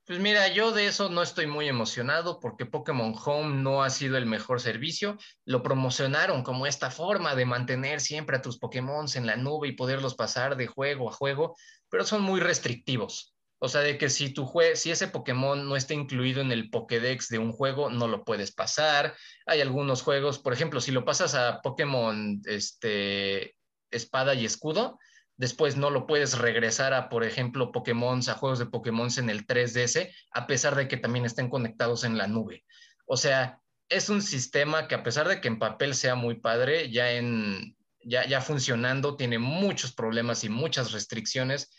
[0.06, 4.18] Pues mira, yo de eso no estoy muy emocionado porque Pokémon Home no ha sido
[4.18, 5.18] el mejor servicio.
[5.46, 9.76] Lo promocionaron como esta forma de mantener siempre a tus Pokémon en la nube y
[9.76, 11.56] poderlos pasar de juego a juego,
[11.90, 13.31] pero son muy restrictivos.
[13.64, 16.70] O sea, de que si tu jue si ese Pokémon no está incluido en el
[16.70, 19.16] Pokédex de un juego, no lo puedes pasar.
[19.46, 23.56] Hay algunos juegos, por ejemplo, si lo pasas a Pokémon este,
[23.92, 24.98] Espada y Escudo,
[25.42, 29.48] Después no lo puedes regresar a, por ejemplo, Pokémon, a juegos de Pokémon en el
[29.48, 32.64] 3DS, a pesar de que también estén conectados en la nube.
[33.08, 36.92] O sea, es un sistema que a pesar de que en papel sea muy padre,
[36.92, 41.72] ya en ya, ya funcionando tiene muchos problemas y muchas restricciones.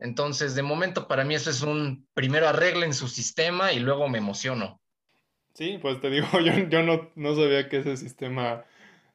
[0.00, 4.18] Entonces, de momento para mí eso es un primero arreglen su sistema y luego me
[4.18, 4.80] emociono.
[5.54, 8.64] Sí, pues te digo, yo, yo no, no sabía que ese sistema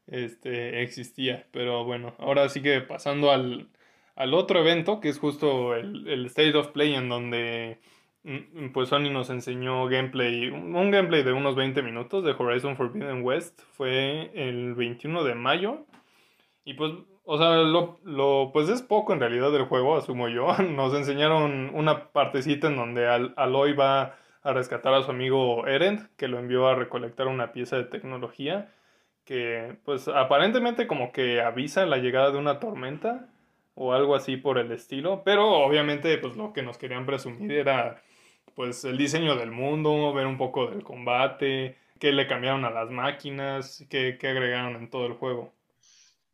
[0.08, 3.70] este, existía, pero bueno, ahora sigue pasando al,
[4.16, 7.80] al otro evento, que es justo el, el State of Play, en donde
[8.24, 13.24] mm, pues Sony nos enseñó gameplay, un gameplay de unos 20 minutos de Horizon Forbidden
[13.24, 15.86] West, fue el 21 de mayo.
[16.64, 16.94] Y pues,
[17.26, 20.54] o sea, lo, lo, pues es poco en realidad del juego, asumo yo.
[20.64, 26.28] Nos enseñaron una partecita en donde Aloy va a rescatar a su amigo Erend, que
[26.28, 28.72] lo envió a recolectar una pieza de tecnología
[29.26, 33.28] que pues aparentemente como que avisa la llegada de una tormenta
[33.74, 38.02] o algo así por el estilo, pero obviamente pues lo que nos querían presumir era
[38.56, 42.90] pues el diseño del mundo, ver un poco del combate, qué le cambiaron a las
[42.92, 45.52] máquinas, qué, qué agregaron en todo el juego.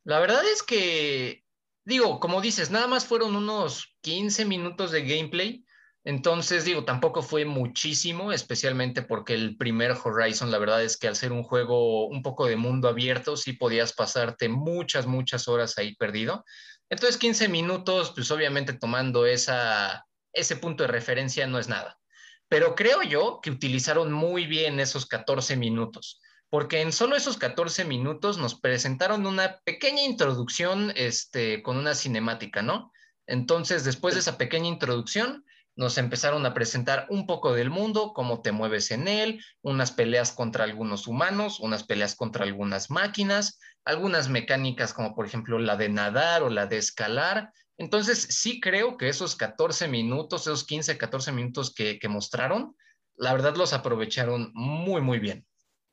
[0.03, 1.43] La verdad es que,
[1.85, 5.65] digo, como dices, nada más fueron unos 15 minutos de gameplay,
[6.03, 11.15] entonces digo, tampoco fue muchísimo, especialmente porque el primer Horizon, la verdad es que al
[11.15, 15.95] ser un juego un poco de mundo abierto, sí podías pasarte muchas, muchas horas ahí
[15.95, 16.43] perdido.
[16.89, 21.99] Entonces 15 minutos, pues obviamente tomando esa, ese punto de referencia no es nada.
[22.47, 26.19] Pero creo yo que utilizaron muy bien esos 14 minutos,
[26.51, 32.61] porque en solo esos 14 minutos nos presentaron una pequeña introducción este, con una cinemática,
[32.61, 32.91] ¿no?
[33.25, 35.45] Entonces, después de esa pequeña introducción,
[35.77, 40.33] nos empezaron a presentar un poco del mundo, cómo te mueves en él, unas peleas
[40.33, 45.87] contra algunos humanos, unas peleas contra algunas máquinas, algunas mecánicas como por ejemplo la de
[45.87, 47.53] nadar o la de escalar.
[47.77, 52.75] Entonces, sí creo que esos 14 minutos, esos 15, 14 minutos que, mostraron,
[53.15, 55.47] la verdad los aprovecharon muy, muy bien.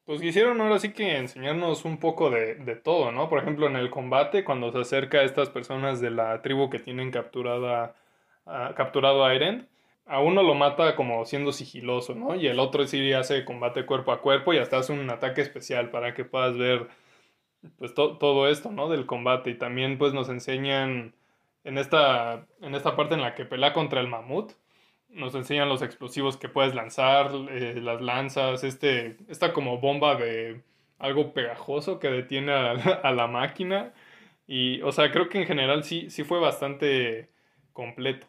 [0.09, 3.29] Pues quisieron ahora sí que enseñarnos un poco de, todo, ¿no?
[3.29, 6.79] Por ejemplo, en el combate, cuando se acerca a estas personas de la tribu que
[6.79, 7.94] tienen capturada,
[8.75, 9.68] capturado a Eren,
[10.07, 12.35] a uno lo mata como siendo sigiloso, ¿no?
[12.37, 15.90] Y el otro sí hace combate cuerpo a cuerpo y hasta hace un ataque especial
[15.90, 16.88] para que puedas ver
[17.79, 18.88] pues todo esto, ¿no?
[18.88, 19.51] Del combate.
[19.51, 21.12] Y también pues nos enseñan
[21.64, 24.53] en esta, en esta parte en la que pelea contra el mamut,
[25.09, 30.62] nos enseñan los explosivos que puedes lanzar, eh, las lanzas, este, esta como bomba de
[30.99, 33.92] algo pegajoso que detiene a, a, la máquina.
[34.47, 37.31] Y, o sea, creo que en general sí, sí fue bastante
[37.73, 38.27] completo.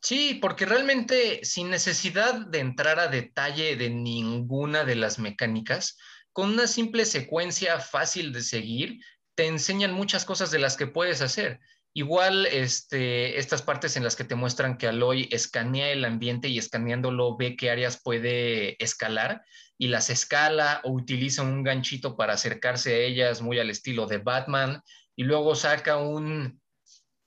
[0.00, 5.98] Sí, porque realmente sin necesidad de entrar a detalle de ninguna de las mecánicas,
[6.32, 9.00] con una simple secuencia fácil de seguir,
[9.34, 11.60] te enseñan muchas cosas de las que puedes hacer.
[11.96, 16.58] Igual este, estas partes en las que te muestran que Aloy escanea el ambiente y
[16.58, 19.42] escaneándolo ve qué áreas puede escalar
[19.78, 24.18] y las escala o utiliza un ganchito para acercarse a ellas muy al estilo de
[24.18, 24.82] Batman
[25.16, 26.60] y luego saca un,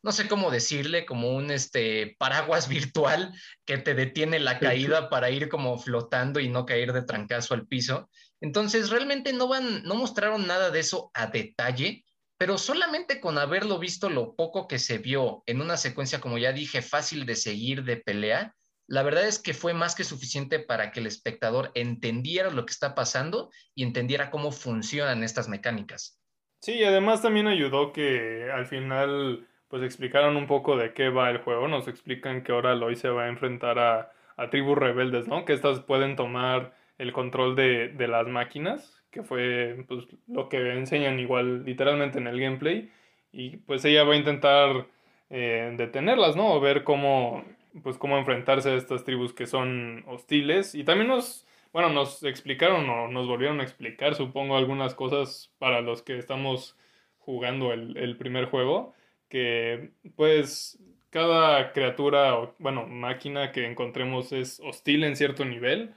[0.04, 3.34] no sé cómo decirle, como un este, paraguas virtual
[3.66, 7.66] que te detiene la caída para ir como flotando y no caer de trancazo al
[7.66, 8.08] piso.
[8.40, 12.06] Entonces, realmente no, van, no mostraron nada de eso a detalle,
[12.40, 16.54] pero solamente con haberlo visto lo poco que se vio en una secuencia, como ya
[16.54, 18.56] dije, fácil de seguir de pelea,
[18.88, 22.72] la verdad es que fue más que suficiente para que el espectador entendiera lo que
[22.72, 26.18] está pasando y entendiera cómo funcionan estas mecánicas.
[26.62, 31.30] Sí, y además también ayudó que al final pues explicaron un poco de qué va
[31.30, 35.28] el juego, nos explican que ahora Loy se va a enfrentar a, a tribus rebeldes,
[35.28, 35.44] ¿no?
[35.44, 40.58] Que estas pueden tomar el control de, de las máquinas, que fue pues, lo que
[40.74, 42.92] enseñan igual literalmente en el gameplay.
[43.32, 44.88] Y pues ella va a intentar
[45.30, 46.54] eh, detenerlas, ¿no?
[46.54, 47.44] O ver cómo,
[47.84, 50.76] pues, cómo enfrentarse a estas tribus que son hostiles.
[50.76, 55.82] Y también nos, bueno, nos explicaron o nos volvieron a explicar, supongo, algunas cosas para
[55.82, 56.78] los que estamos
[57.20, 58.94] jugando el, el primer juego.
[59.30, 65.94] Que pues cada criatura, o, bueno, máquina que encontremos es hostil en cierto nivel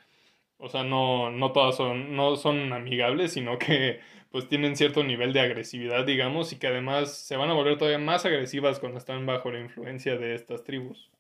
[0.63, 5.33] o sea, no, no todas son, no son amigables, sino que pues tienen cierto nivel
[5.33, 9.27] de agresividad, digamos, y que además se van a volver todavía más agresivas cuando están
[9.27, 11.11] bajo la influencia de estas tribus.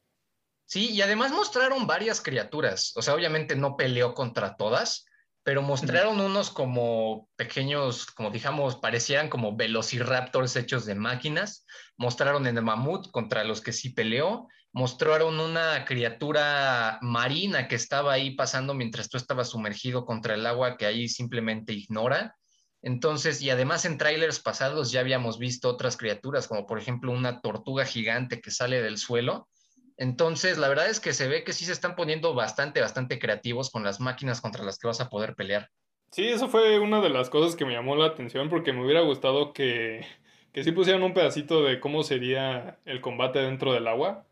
[0.65, 2.93] Sí, y además mostraron varias criaturas.
[2.97, 5.07] O sea, obviamente no peleó contra todas,
[5.43, 11.67] pero mostraron unos como pequeños, como digamos, parecieran como velociraptors hechos de máquinas.
[11.97, 14.49] Mostraron en el mamut contra los que sí peleó.
[14.73, 20.77] Mostraron una criatura marina que estaba ahí pasando mientras tú estabas sumergido contra el agua
[20.77, 22.37] que ahí simplemente ignora.
[22.81, 27.41] Entonces, y además en trailers pasados ya habíamos visto otras criaturas, como por ejemplo una
[27.41, 29.49] tortuga gigante que sale del suelo
[29.97, 33.71] entonces, la verdad es que se ve que sí se están poniendo bastante, bastante creativos
[33.71, 35.69] con las máquinas contra las que vas a poder pelear.
[36.11, 39.01] Sí, eso fue una de las cosas que me llamó la atención porque me hubiera
[39.01, 40.05] gustado que,
[40.53, 44.27] que sí pusieran un pedacito de cómo sería el combate dentro del agua.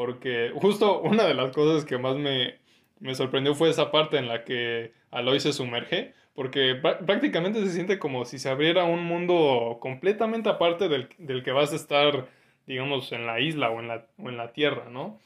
[0.00, 2.54] Porque justo una de las cosas que más me,
[3.00, 6.14] me sorprendió fue esa parte en la que Aloy se sumerge.
[6.34, 11.52] Porque prácticamente se siente como si se abriera un mundo completamente aparte del, del que
[11.52, 12.28] vas a estar
[12.66, 15.18] digamos, en la isla o en la, o en la tierra, ¿no?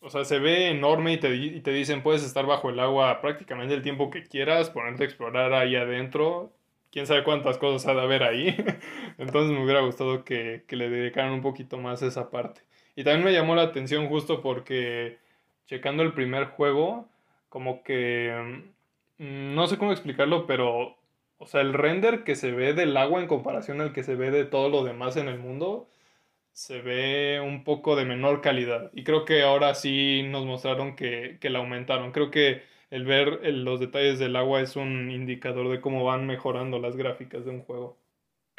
[0.00, 3.20] O sea, se ve enorme y te, y te dicen puedes estar bajo el agua
[3.20, 6.52] prácticamente el tiempo que quieras, ponerte a explorar ahí adentro.
[6.90, 8.56] Quién sabe cuántas cosas ha de haber ahí.
[9.18, 12.62] Entonces me hubiera gustado que, que le dedicaran un poquito más a esa parte.
[13.00, 15.16] Y también me llamó la atención justo porque
[15.64, 17.08] checando el primer juego,
[17.48, 18.62] como que
[19.16, 20.98] mm, no sé cómo explicarlo, pero
[21.38, 24.30] o sea, el render que se ve del agua en comparación al que se ve
[24.30, 25.88] de todo lo demás en el mundo
[26.52, 28.90] se ve un poco de menor calidad.
[28.94, 32.12] Y creo que ahora sí nos mostraron que, que la aumentaron.
[32.12, 36.78] Creo que el ver los detalles del agua es un indicador de cómo van mejorando
[36.78, 37.96] las gráficas de un juego.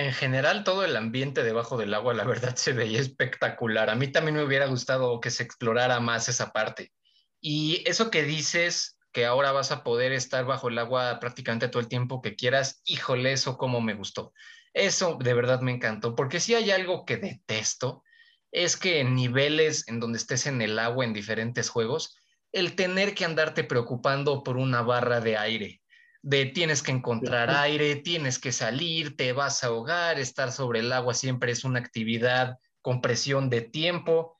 [0.01, 3.91] En general, todo el ambiente debajo del agua, la verdad, se veía espectacular.
[3.91, 6.91] A mí también me hubiera gustado que se explorara más esa parte.
[7.39, 11.81] Y eso que dices, que ahora vas a poder estar bajo el agua prácticamente todo
[11.81, 14.33] el tiempo que quieras, híjole, eso como me gustó.
[14.73, 18.03] Eso de verdad me encantó, porque si hay algo que detesto,
[18.51, 22.17] es que en niveles en donde estés en el agua en diferentes juegos,
[22.51, 25.80] el tener que andarte preocupando por una barra de aire,
[26.23, 30.91] de tienes que encontrar aire, tienes que salir, te vas a ahogar, estar sobre el
[30.93, 34.37] agua siempre es una actividad con presión de tiempo.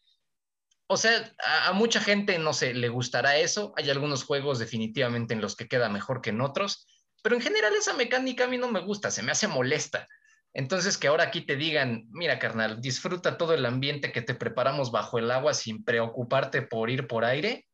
[0.88, 1.32] O sea,
[1.66, 3.74] a, mucha gente, no sé, le gustará eso.
[3.78, 6.86] Hay algunos juegos definitivamente en los que queda mejor que en otros,
[7.24, 10.08] pero en general esa mecánica a mí no me gusta, se me hace molesta.
[10.54, 14.92] Entonces, que ahora aquí te digan, mira, carnal, disfruta todo el ambiente que te preparamos
[14.92, 17.68] bajo el agua sin preocuparte por ir por aire.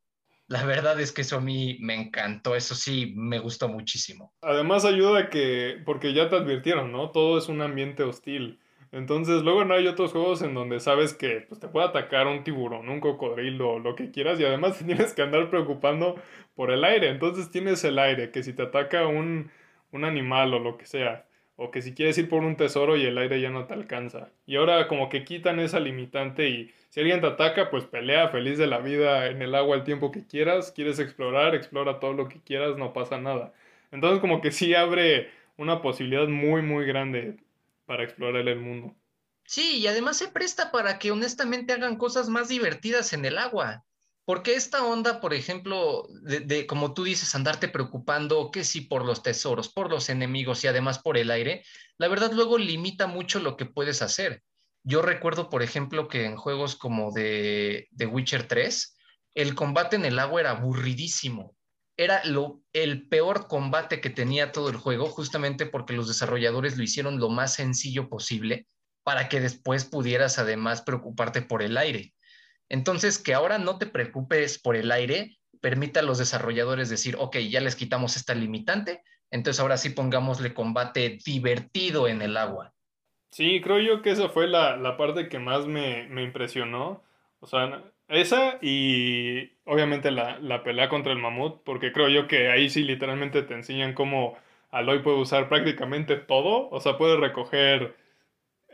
[0.48, 4.34] La verdad es que eso a mí me encantó, eso sí, me gustó muchísimo.
[4.42, 7.12] Además ayuda que, porque ya te advirtieron, ¿no?
[7.12, 8.60] Todo es un ambiente hostil.
[8.94, 12.46] Entonces, luego no hay otros juegos en donde sabes que pues, te puede atacar un
[12.46, 16.16] tiburón, un cocodrilo, lo que quieras, y además tienes que andar preocupando
[16.56, 17.10] por el aire.
[17.10, 19.52] Entonces tienes el aire, que si te ataca un,
[19.92, 21.26] un animal o lo que sea,
[21.58, 24.30] o que si quieres ir por un tesoro y el aire ya no te alcanza.
[24.46, 28.58] Y ahora como que quitan esa limitante y si alguien te ataca, pues pelea feliz
[28.58, 32.30] de la vida en el agua el tiempo que quieras, quieres explorar, explora todo lo
[32.30, 33.54] que quieras, no pasa nada.
[33.92, 37.38] Entonces como que sí abre una posibilidad muy muy grande
[37.86, 38.96] para explorar el mundo.
[39.46, 43.84] Sí, y además se presta para que honestamente hagan cosas más divertidas en el agua.
[44.28, 49.24] Porque esta onda, por ejemplo, de, como tú dices, andarte preocupando que si por los
[49.24, 51.64] tesoros, por los enemigos y además por el aire,
[51.98, 54.44] la verdad luego limita mucho lo que puedes hacer.
[54.84, 58.98] Yo recuerdo, por ejemplo, que en juegos como de, de Witcher 3,
[59.34, 61.56] el combate en el agua era aburridísimo.
[61.96, 66.84] Era lo, el peor combate que tenía todo el juego, justamente porque los desarrolladores lo
[66.84, 68.68] hicieron lo más sencillo posible
[69.04, 72.14] para que después pudieras además preocuparte por el aire
[72.70, 77.38] entonces, que ahora no te preocupes por el aire, permita a los desarrolladores decir, ok,
[77.38, 79.02] ya les quitamos esta limitante,
[79.32, 82.74] entonces ahora sí pongámosle combate divertido en el agua.
[83.32, 87.04] Sí, creo yo que esa fue la, parte que más me, impresionó.
[87.40, 92.50] O sea, esa y obviamente la, la, pelea contra el mamut, porque creo yo que
[92.50, 94.38] ahí sí literalmente te enseñan cómo
[94.72, 96.70] Aloy puede usar prácticamente todo.
[96.70, 97.96] O sea, puede recoger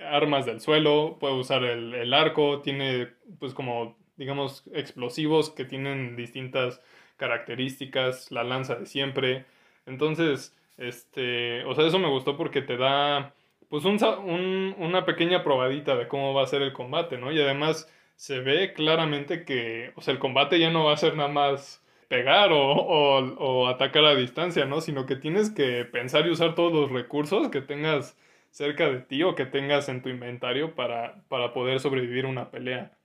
[0.09, 6.81] armas del suelo, puede usar el, arco, tiene pues como digamos explosivos que tienen distintas
[7.17, 9.45] características, la lanza de siempre.
[9.85, 13.33] Entonces, este, o sea, eso me gustó porque te da
[13.69, 17.31] pues un, una pequeña probadita de cómo va a ser el combate, ¿no?
[17.31, 21.15] Y además se ve claramente que, o sea, el combate ya no va a ser
[21.15, 24.81] nada más pegar o, o atacar a distancia, ¿no?
[24.81, 28.15] Sino que tienes que pensar y usar todos los recursos que tengas
[28.53, 32.95] cerca de ti o que tengas en tu inventario para, para poder sobrevivir una pelea.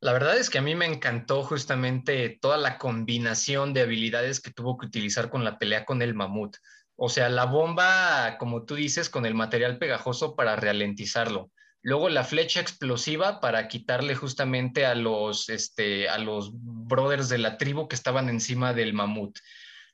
[0.00, 4.50] La verdad es que a mí me encantó justamente toda la combinación de habilidades que
[4.50, 6.56] tuvo que utilizar con la pelea con el mamut.
[6.96, 11.50] O sea, la bomba, como tú dices, con el material pegajoso para ralentizarlo.
[11.82, 17.56] luego la flecha explosiva para quitarle justamente a los, este, a los brothers de la
[17.56, 19.38] tribu que estaban encima del mamut.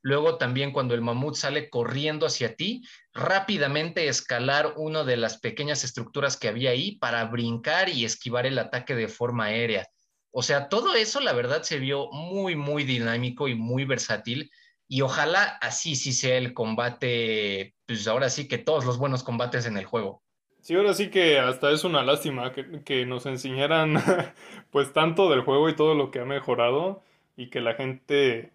[0.06, 5.82] Luego también cuando el mamut sale corriendo hacia ti, rápidamente escalar una de las pequeñas
[5.82, 9.88] estructuras que había ahí para brincar y esquivar el ataque de forma aérea.
[10.30, 14.48] O sea, todo eso la verdad se vio muy, muy dinámico y muy versátil.
[14.86, 19.66] Y ojalá así sí sea el combate, pues ahora sí que todos los buenos combates
[19.66, 20.22] en el juego.
[20.60, 23.96] Sí, ahora sí que hasta es una lástima que, que nos enseñaran
[24.70, 27.02] pues tanto del juego y todo lo que ha mejorado
[27.36, 28.52] y que la gente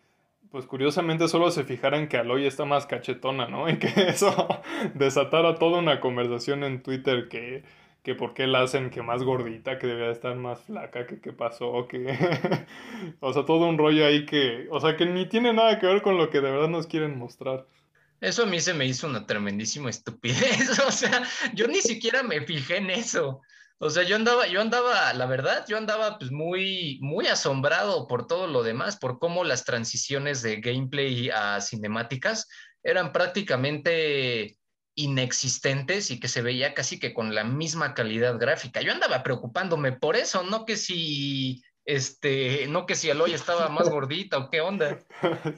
[0.52, 3.70] pues curiosamente solo se fijara en que Aloy está más cachetona, ¿no?
[3.70, 4.48] Y que eso
[4.94, 7.64] desatara toda una conversación en Twitter que,
[8.04, 11.32] que por qué la hacen que más gordita, que debería estar más flaca, que qué
[11.32, 12.06] pasó, que...
[13.22, 14.68] o sea, todo un rollo ahí que...
[14.72, 17.18] O sea, que ni tiene nada que ver con lo que de verdad nos quieren
[17.18, 17.66] mostrar.
[18.20, 20.80] Eso a mí se me hizo una tremendísima estupidez.
[20.88, 21.24] O sea,
[21.54, 23.42] yo ni siquiera me fijé en eso.
[23.84, 28.28] O sea, yo andaba, yo andaba, la verdad, yo andaba pues muy, muy asombrado por
[28.28, 32.48] todo lo demás, por cómo las transiciones de gameplay a cinemáticas
[32.84, 34.58] eran prácticamente
[34.94, 38.82] inexistentes y que se veía casi que con la misma calidad gráfica.
[38.82, 43.90] Yo andaba preocupándome por eso, no que si este, no que si Aloy estaba más
[43.90, 45.00] gordita o qué onda.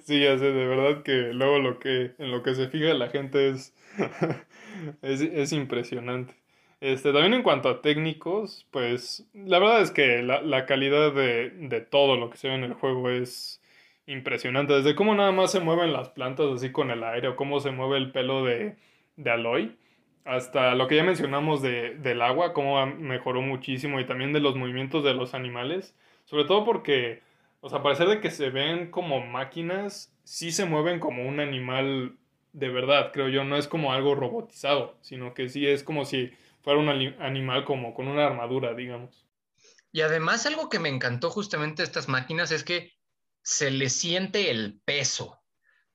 [0.05, 3.09] Sí, ya sé, de verdad que luego lo que, en lo que se fija la
[3.09, 3.73] gente es,
[5.01, 6.42] es, impresionante.
[6.83, 11.79] Este, también en cuanto a técnicos, pues la verdad es que la, calidad de, de,
[11.79, 13.61] todo lo que se ve en el juego es
[14.05, 14.73] impresionante.
[14.73, 17.71] Desde cómo nada más se mueven las plantas así con el aire o cómo se
[17.71, 18.75] mueve el pelo de,
[19.15, 19.77] de Aloy
[20.25, 24.57] hasta lo que ya mencionamos de, del agua, cómo mejoró muchísimo y también de los
[24.57, 25.95] movimientos de los animales.
[26.25, 27.21] Sobre todo porque,
[27.61, 31.39] o sea, a parecer de que se ven como máquinas, sí se mueven como un
[31.39, 32.17] animal
[32.51, 33.45] de verdad, creo yo.
[33.45, 36.33] No es como algo robotizado, sino que sí es como si
[36.63, 39.27] fuera un animal como con una armadura, digamos.
[39.91, 42.93] Y además algo que me encantó justamente de estas máquinas es que
[43.43, 45.39] se le siente el peso.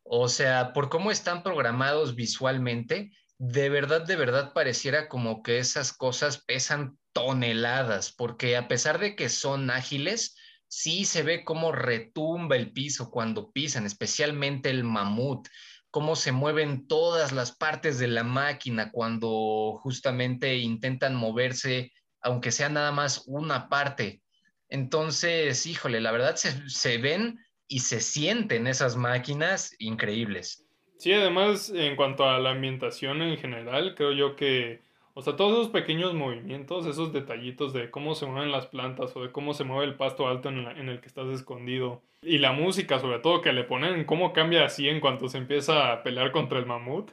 [0.04, 5.92] O sea, por cómo están programados visualmente, de verdad, de verdad pareciera como que esas
[5.92, 10.36] cosas pesan toneladas, porque a pesar de que son ágiles,
[10.68, 15.48] sí se ve cómo retumba el piso cuando pisan, especialmente el mamut,
[15.90, 22.68] cómo se mueven todas las partes de la máquina cuando justamente intentan moverse, aunque sea
[22.68, 24.22] nada más una parte.
[24.68, 30.66] Entonces, híjole, la verdad se, se ven y se sienten esas máquinas increíbles.
[30.98, 34.80] Sí, además, en cuanto a la ambientación en general, creo yo que
[35.18, 39.22] o sea, todos esos pequeños movimientos, esos detallitos de cómo se mueven las plantas o
[39.24, 42.04] de cómo se mueve el pasto alto en, el que estás escondido.
[42.22, 45.92] Y la música, sobre todo, que le ponen, cómo cambia así en cuanto se empieza
[45.92, 47.10] a pelear contra el mamut.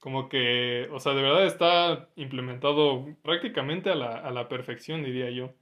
[0.00, 5.30] Como que, o sea, de verdad está implementado prácticamente a la, a la perfección, diría
[5.30, 5.54] yo.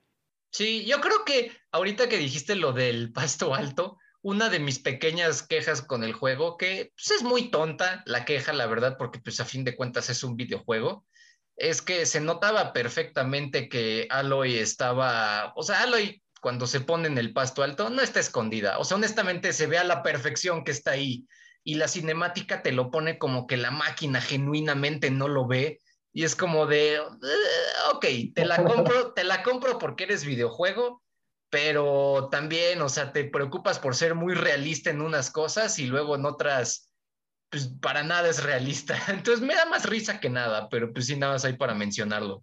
[0.51, 5.47] Sí, yo creo que ahorita que dijiste lo del pasto alto, una de mis pequeñas
[5.47, 9.39] quejas con el juego, que pues, es muy tonta la queja, la verdad, porque pues
[9.39, 11.07] a fin de cuentas es un videojuego,
[11.57, 17.17] es que se notaba perfectamente que Aloy estaba, o sea, Aloy cuando se pone en
[17.17, 20.73] el pasto alto no está escondida, o sea, honestamente se ve a la perfección que
[20.73, 21.27] está ahí.
[21.67, 25.79] Y la cinemática te lo pone como que la máquina genuinamente no lo ve.
[26.13, 27.01] Y es como de, eh,
[27.95, 31.03] ok, te la compro, te la compro porque eres videojuego,
[31.49, 36.17] pero también, o sea, te preocupas por ser muy realista en unas cosas y luego
[36.17, 36.94] en otras
[37.55, 38.99] pues para nada es realista.
[39.09, 42.43] Entonces me da más risa que nada, pero pues sí, nada más hay para mencionarlo.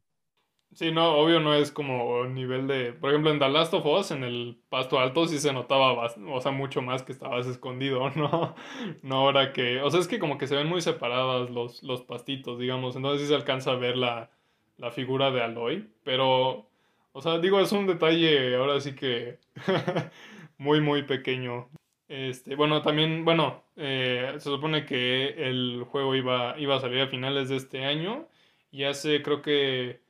[0.73, 4.11] Sí, no, obvio no es como nivel de, por ejemplo, en The Last of Us,
[4.11, 8.55] en el pasto alto sí se notaba, o sea, mucho más que estabas escondido, ¿no?
[9.03, 12.03] No ahora que, o sea, es que como que se ven muy separadas los, los
[12.03, 14.29] pastitos, digamos, entonces sí se alcanza a ver la,
[14.77, 16.69] la figura de Aloy, pero,
[17.11, 19.39] o sea, digo, es un detalle ahora sí que
[20.57, 21.67] muy, muy pequeño.
[22.07, 27.07] Este, bueno, también, bueno, eh, se supone que el juego iba, iba a salir a
[27.07, 28.27] finales de este año
[28.69, 30.01] y hace creo que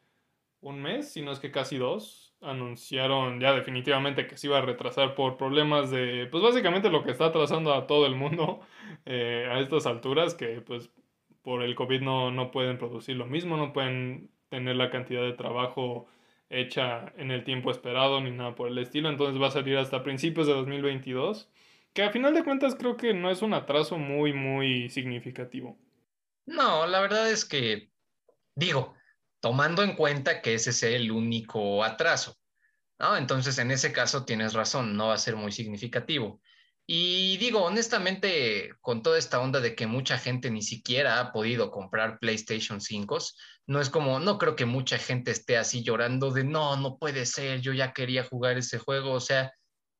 [0.59, 4.61] un mes, si no es que casi dos, anunciaron ya definitivamente que se iba a
[4.61, 8.59] retrasar por problemas de, pues básicamente lo que está atrasando a todo el mundo
[9.05, 10.91] eh, a estas alturas, que pues
[11.41, 15.33] por el COVID no, no pueden producir lo mismo, no pueden tener la cantidad de
[15.33, 16.07] trabajo
[16.49, 20.03] hecha en el tiempo esperado ni nada por el estilo, entonces va a salir hasta
[20.03, 21.49] principios de 2022.
[21.93, 25.77] Que a final de cuentas creo que no es un atraso muy, muy significativo.
[26.45, 27.91] No, la verdad es que,
[28.55, 28.95] digo,
[29.41, 32.37] tomando en cuenta que ese es el único atraso,
[32.99, 33.17] ¿no?
[33.17, 36.41] Entonces, en ese caso tienes razón, no va a ser muy significativo.
[36.87, 41.71] Y digo, honestamente, con toda esta onda de que mucha gente ni siquiera ha podido
[41.71, 43.17] comprar PlayStation 5,
[43.67, 47.25] no es como, no creo que mucha gente esté así llorando de, no, no puede
[47.25, 49.13] ser, yo ya quería jugar ese juego.
[49.13, 49.53] O sea,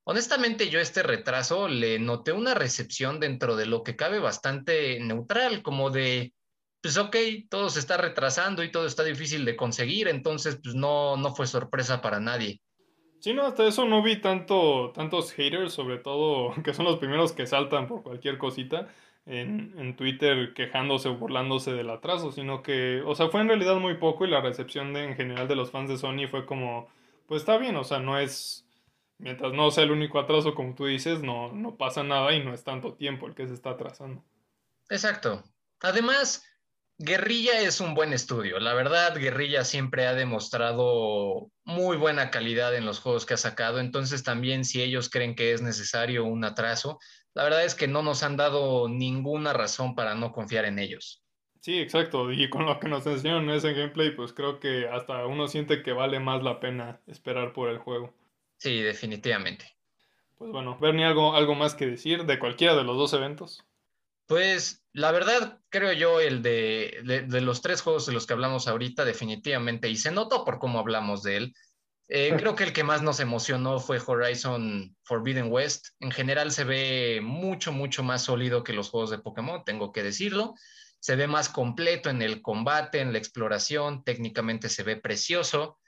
[0.03, 5.61] honestamente yo este retraso le noté una recepción dentro de lo que cabe bastante neutral,
[5.61, 6.33] como de,
[6.81, 7.15] pues ok,
[7.49, 11.47] todo se está retrasando y todo está difícil de conseguir, entonces pues no, no fue
[11.47, 12.61] sorpresa para nadie.
[13.19, 17.33] Sí, no, hasta eso no vi tanto, tantos haters, sobre todo que son los primeros
[17.33, 18.89] que saltan por cualquier cosita
[19.27, 23.75] en, en Twitter quejándose o burlándose del atraso, sino que, o sea, fue en realidad
[23.75, 26.87] muy poco y la recepción en general de los fans de Sony fue como,
[27.27, 28.60] pues está bien, o sea, no es,
[29.21, 32.53] mientras no sea el único atraso como tú dices, no, no pasa nada y no
[32.53, 34.23] es tanto tiempo el que se está atrasando.
[34.89, 35.43] Exacto.
[35.79, 36.43] Además,
[36.97, 38.59] Guerrilla es un buen estudio.
[38.59, 43.79] La verdad, Guerrilla siempre ha demostrado muy buena calidad en los juegos que ha sacado.
[43.79, 46.99] Entonces, también si ellos creen que es necesario un atraso,
[47.33, 51.23] la verdad es que no nos han dado ninguna razón para no confiar en ellos.
[51.61, 52.31] Sí, exacto.
[52.31, 55.83] Y con lo que nos enseñaron en ese gameplay, pues creo que hasta uno siente
[55.83, 58.13] que vale más la pena esperar por el juego.
[58.61, 59.75] Sí, definitivamente.
[60.37, 63.65] Pues bueno, Bernie, ¿algo, algo más que decir de cualquiera de los dos eventos?
[64.27, 68.67] Pues la verdad, creo yo, el de, de, los tres juegos de los que hablamos
[68.67, 71.55] ahorita, definitivamente, y se notó por cómo hablamos de él.
[72.07, 75.87] Eh, creo que el que más nos emocionó fue Horizon Forbidden West.
[75.99, 80.03] En general se ve mucho, mucho más sólido que los juegos de Pokémon, tengo que
[80.03, 80.53] decirlo.
[80.99, 85.79] Se ve más completo en el combate, en la exploración, técnicamente se ve precioso.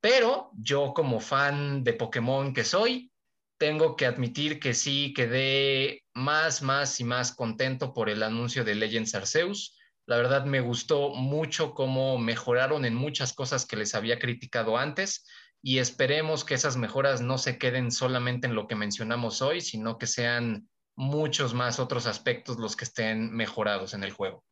[0.00, 3.12] Pero yo como fan de Pokémon que soy,
[3.58, 8.74] tengo que admitir que sí quedé más, más y más contento por el anuncio de
[8.74, 9.78] Legends Arceus.
[10.06, 15.26] La verdad me gustó mucho cómo mejoraron en muchas cosas que les había criticado antes
[15.62, 19.98] y esperemos que esas mejoras no se queden solamente en lo que mencionamos hoy, sino
[19.98, 24.42] que sean muchos más otros aspectos los que estén mejorados en el juego.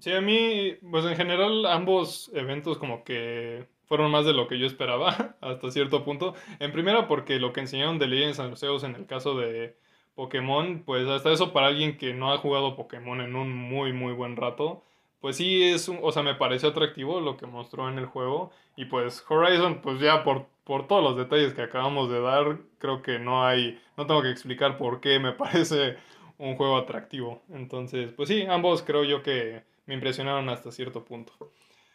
[0.00, 4.58] Sí, a mí, pues en general ambos eventos como que fueron más de lo que
[4.58, 6.34] yo esperaba hasta cierto punto.
[6.60, 9.76] En primera porque lo que enseñaron de Legends Arceus en el caso de
[10.14, 14.12] Pokémon, pues hasta eso para alguien que no ha jugado Pokémon en un muy muy
[14.12, 14.82] buen rato,
[15.20, 18.50] pues sí es un, o sea, me pareció atractivo lo que mostró en el juego
[18.76, 23.02] y pues Horizon, pues ya por por todos los detalles que acabamos de dar, creo
[23.02, 25.96] que no hay no tengo que explicar por qué me parece
[26.38, 27.42] un juego atractivo.
[27.50, 31.32] Entonces, pues sí, ambos creo yo que me impresionaron hasta cierto punto.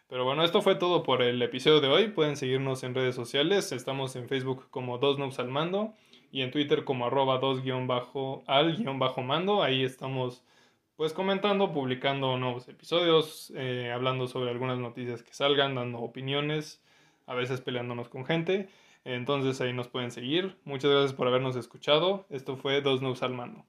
[0.09, 2.07] Pero bueno, esto fue todo por el episodio de hoy.
[2.07, 3.71] Pueden seguirnos en redes sociales.
[3.71, 5.93] Estamos en Facebook como Dos Noobs al Mando
[6.31, 9.61] y en Twitter como arroba 2-al-mando.
[9.61, 10.43] Ahí estamos
[10.95, 16.81] pues comentando, publicando nuevos episodios, eh, hablando sobre algunas noticias que salgan, dando opiniones,
[17.27, 18.67] a veces peleándonos con gente.
[19.05, 20.57] Entonces ahí nos pueden seguir.
[20.65, 22.25] Muchas gracias por habernos escuchado.
[22.31, 23.63] Esto fue Dos Noobs al Mando.